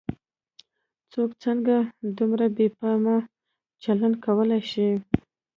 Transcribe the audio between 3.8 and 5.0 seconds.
چلن کولای شي.